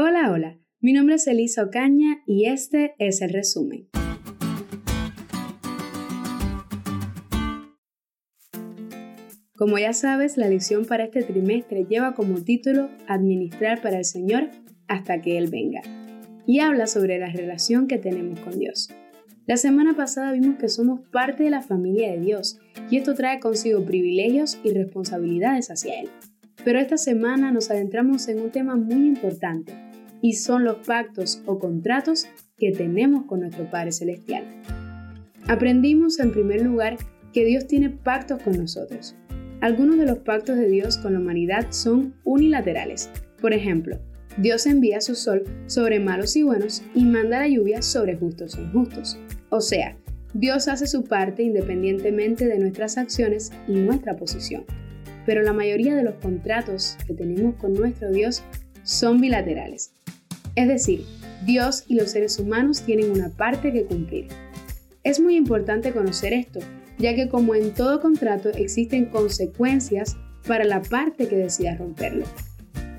Hola, 0.00 0.30
hola. 0.30 0.56
Mi 0.80 0.92
nombre 0.92 1.16
es 1.16 1.26
Elisa 1.26 1.64
Ocaña 1.64 2.22
y 2.24 2.44
este 2.44 2.94
es 3.00 3.20
el 3.20 3.30
resumen. 3.30 3.88
Como 9.56 9.76
ya 9.76 9.92
sabes, 9.92 10.36
la 10.36 10.46
lección 10.46 10.84
para 10.84 11.02
este 11.02 11.24
trimestre 11.24 11.84
lleva 11.90 12.14
como 12.14 12.44
título 12.44 12.90
Administrar 13.08 13.82
para 13.82 13.98
el 13.98 14.04
Señor 14.04 14.50
hasta 14.86 15.20
que 15.20 15.36
Él 15.36 15.50
venga 15.50 15.82
y 16.46 16.60
habla 16.60 16.86
sobre 16.86 17.18
la 17.18 17.32
relación 17.32 17.88
que 17.88 17.98
tenemos 17.98 18.38
con 18.38 18.56
Dios. 18.56 18.90
La 19.48 19.56
semana 19.56 19.96
pasada 19.96 20.30
vimos 20.30 20.60
que 20.60 20.68
somos 20.68 21.00
parte 21.10 21.42
de 21.42 21.50
la 21.50 21.62
familia 21.62 22.12
de 22.12 22.20
Dios 22.20 22.60
y 22.88 22.98
esto 22.98 23.16
trae 23.16 23.40
consigo 23.40 23.84
privilegios 23.84 24.60
y 24.62 24.70
responsabilidades 24.70 25.72
hacia 25.72 26.02
Él. 26.02 26.08
Pero 26.64 26.78
esta 26.78 26.98
semana 26.98 27.50
nos 27.50 27.72
adentramos 27.72 28.28
en 28.28 28.40
un 28.40 28.50
tema 28.50 28.76
muy 28.76 29.08
importante 29.08 29.87
y 30.22 30.34
son 30.34 30.64
los 30.64 30.86
pactos 30.86 31.42
o 31.46 31.58
contratos 31.58 32.26
que 32.56 32.72
tenemos 32.72 33.24
con 33.26 33.40
nuestro 33.40 33.70
Padre 33.70 33.92
Celestial. 33.92 34.44
Aprendimos 35.46 36.18
en 36.18 36.32
primer 36.32 36.62
lugar 36.62 36.96
que 37.32 37.44
Dios 37.44 37.66
tiene 37.66 37.90
pactos 37.90 38.42
con 38.42 38.56
nosotros. 38.56 39.16
Algunos 39.60 39.98
de 39.98 40.06
los 40.06 40.18
pactos 40.18 40.56
de 40.56 40.68
Dios 40.68 40.98
con 40.98 41.14
la 41.14 41.20
humanidad 41.20 41.68
son 41.70 42.14
unilaterales. 42.24 43.10
Por 43.40 43.52
ejemplo, 43.52 43.98
Dios 44.36 44.66
envía 44.66 45.00
su 45.00 45.14
sol 45.14 45.42
sobre 45.66 45.98
malos 45.98 46.36
y 46.36 46.42
buenos 46.42 46.82
y 46.94 47.04
manda 47.04 47.40
la 47.40 47.48
lluvia 47.48 47.82
sobre 47.82 48.16
justos 48.16 48.56
e 48.56 48.62
injustos. 48.62 49.18
O 49.50 49.60
sea, 49.60 49.96
Dios 50.34 50.68
hace 50.68 50.86
su 50.86 51.04
parte 51.04 51.42
independientemente 51.42 52.46
de 52.46 52.58
nuestras 52.58 52.98
acciones 52.98 53.50
y 53.66 53.72
nuestra 53.72 54.16
posición. 54.16 54.64
Pero 55.26 55.42
la 55.42 55.52
mayoría 55.52 55.96
de 55.96 56.04
los 56.04 56.14
contratos 56.16 56.96
que 57.06 57.14
tenemos 57.14 57.56
con 57.56 57.74
nuestro 57.74 58.10
Dios 58.10 58.42
son 58.84 59.20
bilaterales. 59.20 59.92
Es 60.58 60.66
decir, 60.66 61.04
Dios 61.46 61.84
y 61.86 61.94
los 61.94 62.10
seres 62.10 62.36
humanos 62.40 62.82
tienen 62.82 63.12
una 63.12 63.28
parte 63.28 63.72
que 63.72 63.84
cumplir. 63.84 64.26
Es 65.04 65.20
muy 65.20 65.36
importante 65.36 65.92
conocer 65.92 66.32
esto, 66.32 66.58
ya 66.98 67.14
que 67.14 67.28
como 67.28 67.54
en 67.54 67.72
todo 67.74 68.00
contrato 68.00 68.48
existen 68.48 69.04
consecuencias 69.04 70.16
para 70.48 70.64
la 70.64 70.82
parte 70.82 71.28
que 71.28 71.36
decida 71.36 71.76
romperlo. 71.76 72.24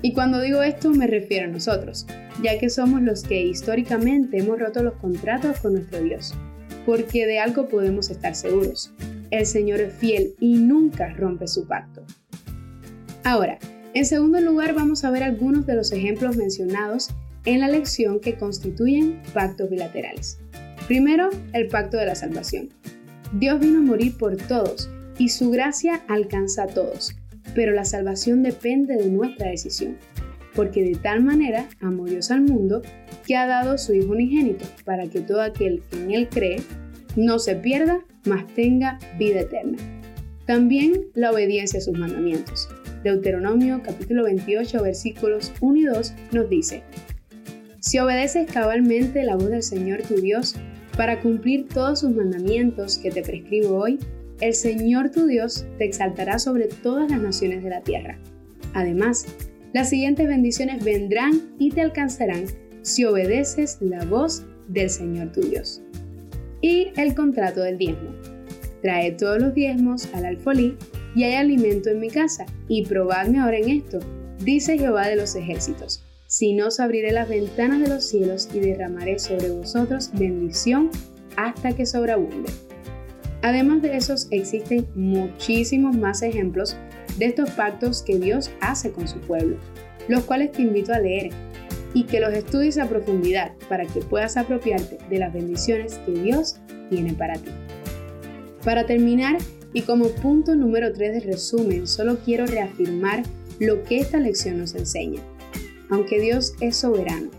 Y 0.00 0.14
cuando 0.14 0.40
digo 0.40 0.62
esto 0.62 0.90
me 0.92 1.06
refiero 1.06 1.48
a 1.48 1.52
nosotros, 1.52 2.06
ya 2.42 2.58
que 2.58 2.70
somos 2.70 3.02
los 3.02 3.24
que 3.24 3.42
históricamente 3.42 4.38
hemos 4.38 4.58
roto 4.58 4.82
los 4.82 4.94
contratos 4.94 5.60
con 5.60 5.74
nuestro 5.74 6.02
Dios, 6.02 6.32
porque 6.86 7.26
de 7.26 7.40
algo 7.40 7.68
podemos 7.68 8.08
estar 8.08 8.34
seguros. 8.34 8.90
El 9.30 9.44
Señor 9.44 9.80
es 9.80 9.92
fiel 9.92 10.34
y 10.40 10.54
nunca 10.54 11.12
rompe 11.12 11.46
su 11.46 11.66
pacto. 11.66 12.06
Ahora, 13.22 13.58
en 13.92 14.06
segundo 14.06 14.40
lugar 14.40 14.72
vamos 14.72 15.04
a 15.04 15.10
ver 15.10 15.22
algunos 15.22 15.66
de 15.66 15.74
los 15.74 15.92
ejemplos 15.92 16.38
mencionados 16.38 17.10
en 17.44 17.60
la 17.60 17.68
lección 17.68 18.20
que 18.20 18.36
constituyen 18.36 19.22
pactos 19.32 19.70
bilaterales. 19.70 20.38
Primero, 20.86 21.30
el 21.52 21.68
pacto 21.68 21.96
de 21.96 22.06
la 22.06 22.14
salvación. 22.14 22.68
Dios 23.32 23.60
vino 23.60 23.78
a 23.78 23.82
morir 23.82 24.16
por 24.18 24.36
todos 24.36 24.90
y 25.18 25.28
su 25.28 25.50
gracia 25.50 26.02
alcanza 26.08 26.64
a 26.64 26.66
todos, 26.66 27.14
pero 27.54 27.72
la 27.72 27.84
salvación 27.84 28.42
depende 28.42 28.96
de 28.96 29.08
nuestra 29.08 29.50
decisión, 29.50 29.96
porque 30.54 30.82
de 30.82 30.96
tal 30.96 31.22
manera 31.22 31.68
amó 31.80 32.06
Dios 32.06 32.30
al 32.30 32.42
mundo 32.42 32.82
que 33.26 33.36
ha 33.36 33.46
dado 33.46 33.78
su 33.78 33.94
Hijo 33.94 34.12
unigénito, 34.12 34.64
para 34.84 35.06
que 35.06 35.20
todo 35.20 35.42
aquel 35.42 35.82
que 35.90 36.02
en 36.02 36.10
Él 36.10 36.28
cree 36.28 36.60
no 37.16 37.38
se 37.38 37.54
pierda, 37.54 38.04
mas 38.24 38.46
tenga 38.54 38.98
vida 39.18 39.40
eterna. 39.40 39.78
También 40.46 41.06
la 41.14 41.30
obediencia 41.30 41.78
a 41.78 41.82
sus 41.82 41.96
mandamientos. 41.96 42.68
Deuteronomio 43.04 43.80
capítulo 43.84 44.24
28 44.24 44.82
versículos 44.82 45.52
1 45.60 45.76
y 45.76 45.84
2 45.84 46.14
nos 46.32 46.50
dice, 46.50 46.82
Si 47.80 47.98
obedeces 47.98 48.50
cabalmente 48.52 49.22
la 49.22 49.36
voz 49.36 49.48
del 49.48 49.62
Señor 49.62 50.02
tu 50.02 50.16
Dios, 50.16 50.54
para 50.98 51.20
cumplir 51.20 51.66
todos 51.66 52.00
sus 52.00 52.14
mandamientos 52.14 52.98
que 52.98 53.10
te 53.10 53.22
prescribo 53.22 53.78
hoy, 53.78 53.98
el 54.42 54.52
Señor 54.52 55.10
tu 55.10 55.26
Dios 55.26 55.64
te 55.78 55.86
exaltará 55.86 56.38
sobre 56.38 56.66
todas 56.66 57.10
las 57.10 57.20
naciones 57.22 57.64
de 57.64 57.70
la 57.70 57.80
tierra. 57.80 58.18
Además, 58.74 59.24
las 59.72 59.88
siguientes 59.88 60.28
bendiciones 60.28 60.84
vendrán 60.84 61.54
y 61.58 61.70
te 61.70 61.80
alcanzarán 61.80 62.44
si 62.82 63.06
obedeces 63.06 63.78
la 63.80 64.04
voz 64.04 64.44
del 64.68 64.90
Señor 64.90 65.32
tu 65.32 65.40
Dios. 65.40 65.80
Y 66.60 66.88
el 66.98 67.14
contrato 67.14 67.62
del 67.62 67.78
diezmo. 67.78 68.10
Trae 68.82 69.12
todos 69.12 69.40
los 69.40 69.54
diezmos 69.54 70.06
al 70.12 70.26
alfolí 70.26 70.76
y 71.14 71.24
hay 71.24 71.34
alimento 71.34 71.88
en 71.88 72.00
mi 72.00 72.10
casa, 72.10 72.44
y 72.68 72.84
probadme 72.84 73.40
ahora 73.40 73.56
en 73.56 73.70
esto, 73.70 74.00
dice 74.44 74.76
Jehová 74.76 75.08
de 75.08 75.16
los 75.16 75.34
ejércitos 75.34 76.04
si 76.30 76.52
no 76.52 76.68
os 76.68 76.78
abriré 76.78 77.10
las 77.10 77.28
ventanas 77.28 77.80
de 77.80 77.88
los 77.88 78.04
cielos 78.04 78.48
y 78.54 78.60
derramaré 78.60 79.18
sobre 79.18 79.50
vosotros 79.50 80.12
bendición 80.12 80.88
hasta 81.34 81.72
que 81.72 81.86
sobreabunde. 81.86 82.52
Además 83.42 83.82
de 83.82 83.96
esos, 83.96 84.28
existen 84.30 84.86
muchísimos 84.94 85.96
más 85.96 86.22
ejemplos 86.22 86.76
de 87.18 87.24
estos 87.24 87.50
pactos 87.50 88.02
que 88.02 88.16
Dios 88.20 88.52
hace 88.60 88.92
con 88.92 89.08
su 89.08 89.18
pueblo, 89.18 89.56
los 90.06 90.22
cuales 90.22 90.52
te 90.52 90.62
invito 90.62 90.92
a 90.92 91.00
leer 91.00 91.30
y 91.94 92.04
que 92.04 92.20
los 92.20 92.32
estudies 92.32 92.78
a 92.78 92.88
profundidad 92.88 93.50
para 93.68 93.84
que 93.84 94.00
puedas 94.00 94.36
apropiarte 94.36 94.98
de 95.10 95.18
las 95.18 95.32
bendiciones 95.32 95.98
que 96.06 96.12
Dios 96.12 96.60
tiene 96.90 97.12
para 97.12 97.38
ti. 97.38 97.50
Para 98.64 98.86
terminar, 98.86 99.36
y 99.72 99.82
como 99.82 100.06
punto 100.10 100.54
número 100.54 100.92
3 100.92 101.12
de 101.12 101.20
resumen, 101.32 101.88
solo 101.88 102.18
quiero 102.24 102.46
reafirmar 102.46 103.24
lo 103.58 103.82
que 103.82 103.98
esta 103.98 104.20
lección 104.20 104.58
nos 104.58 104.76
enseña 104.76 105.20
aunque 105.90 106.20
Dios 106.20 106.54
es 106.60 106.76
soberano, 106.76 107.30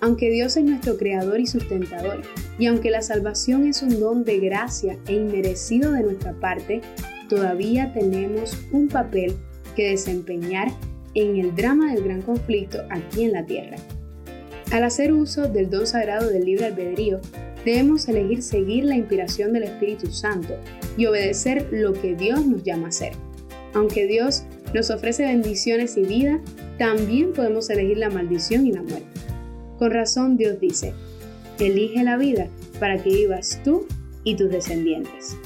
aunque 0.00 0.30
Dios 0.30 0.56
es 0.56 0.64
nuestro 0.64 0.96
creador 0.96 1.40
y 1.40 1.46
sustentador, 1.46 2.22
y 2.58 2.66
aunque 2.66 2.90
la 2.90 3.02
salvación 3.02 3.66
es 3.66 3.82
un 3.82 4.00
don 4.00 4.24
de 4.24 4.38
gracia 4.38 4.98
e 5.06 5.14
inmerecido 5.14 5.92
de 5.92 6.02
nuestra 6.02 6.32
parte, 6.32 6.80
todavía 7.28 7.92
tenemos 7.92 8.56
un 8.72 8.88
papel 8.88 9.34
que 9.76 9.90
desempeñar 9.90 10.68
en 11.14 11.36
el 11.36 11.54
drama 11.54 11.92
del 11.92 12.04
gran 12.04 12.22
conflicto 12.22 12.78
aquí 12.90 13.24
en 13.24 13.32
la 13.32 13.46
tierra. 13.46 13.76
Al 14.70 14.84
hacer 14.84 15.12
uso 15.12 15.48
del 15.48 15.68
don 15.68 15.86
sagrado 15.86 16.28
del 16.28 16.44
libre 16.44 16.66
albedrío, 16.66 17.20
debemos 17.64 18.08
elegir 18.08 18.42
seguir 18.42 18.84
la 18.84 18.96
inspiración 18.96 19.52
del 19.52 19.64
Espíritu 19.64 20.10
Santo 20.10 20.54
y 20.96 21.06
obedecer 21.06 21.68
lo 21.72 21.92
que 21.92 22.14
Dios 22.14 22.46
nos 22.46 22.62
llama 22.62 22.86
a 22.86 22.88
hacer. 22.88 23.12
Aunque 23.74 24.06
Dios 24.06 24.44
nos 24.74 24.90
ofrece 24.90 25.24
bendiciones 25.24 25.96
y 25.96 26.02
vida, 26.02 26.40
también 26.80 27.34
podemos 27.34 27.68
elegir 27.68 27.98
la 27.98 28.08
maldición 28.08 28.66
y 28.66 28.72
la 28.72 28.80
muerte. 28.80 29.20
Con 29.78 29.90
razón 29.90 30.38
Dios 30.38 30.58
dice, 30.60 30.94
elige 31.58 32.02
la 32.02 32.16
vida 32.16 32.48
para 32.78 32.96
que 32.96 33.10
vivas 33.10 33.60
tú 33.62 33.86
y 34.24 34.34
tus 34.34 34.50
descendientes. 34.50 35.36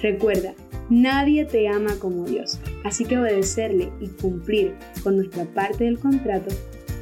Recuerda, 0.00 0.54
nadie 0.90 1.46
te 1.46 1.66
ama 1.66 1.96
como 1.98 2.26
Dios, 2.26 2.60
así 2.84 3.04
que 3.06 3.18
obedecerle 3.18 3.90
y 4.00 4.06
cumplir 4.06 4.76
con 5.02 5.16
nuestra 5.16 5.46
parte 5.46 5.82
del 5.82 5.98
contrato 5.98 6.54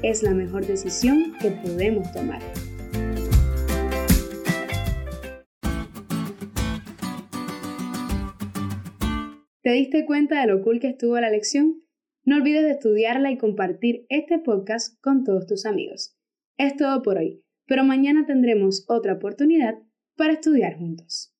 es 0.03 0.23
la 0.23 0.31
mejor 0.31 0.67
decisión 0.67 1.35
que 1.39 1.51
podemos 1.51 2.11
tomar. 2.13 2.41
¿Te 9.61 9.71
diste 9.73 10.07
cuenta 10.07 10.41
de 10.41 10.47
lo 10.47 10.63
cool 10.63 10.81
que 10.81 10.89
estuvo 10.89 11.21
la 11.21 11.29
lección? 11.29 11.82
No 12.25 12.37
olvides 12.37 12.63
de 12.63 12.71
estudiarla 12.71 13.33
y 13.33 13.39
compartir 13.39 14.07
este 14.09 14.39
podcast 14.39 15.01
con 15.01 15.25
todos 15.25 15.47
tus 15.47 15.67
amigos. 15.67 16.17
Es 16.57 16.77
todo 16.77 17.03
por 17.03 17.19
hoy, 17.19 17.43
pero 17.67 17.83
mañana 17.83 18.27
tendremos 18.27 18.85
otra 18.89 19.15
oportunidad 19.15 19.75
para 20.17 20.35
estudiar 20.35 20.77
juntos. 20.77 21.32